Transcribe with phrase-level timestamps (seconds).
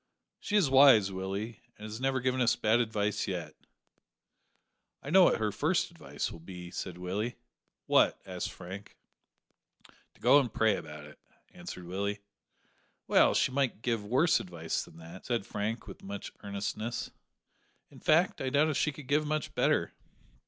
[0.39, 3.53] "She is wise, Willie, and has never given us bad advice yet."
[5.03, 7.35] "I know what her first advice will be," said Willie.
[7.85, 8.97] "What?" asked Frank.
[10.15, 11.19] "To go and pray about it,"
[11.53, 12.21] answered Willie.
[13.05, 17.11] "Well, she might give worse advice than that," said Frank, with much earnestness.
[17.91, 19.93] "In fact, I doubt if she could give better."